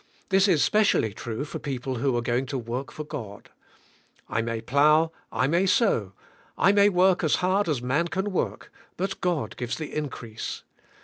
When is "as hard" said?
7.23-7.69